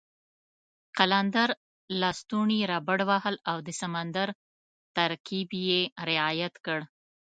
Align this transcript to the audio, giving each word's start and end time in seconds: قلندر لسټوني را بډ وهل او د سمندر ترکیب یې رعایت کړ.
قلندر 0.97 1.49
لسټوني 1.99 2.59
را 2.69 2.77
بډ 2.87 2.99
وهل 3.09 3.35
او 3.51 3.57
د 3.67 3.69
سمندر 3.81 4.27
ترکیب 4.97 5.49
یې 5.67 5.81
رعایت 6.09 6.53
کړ. 6.65 6.79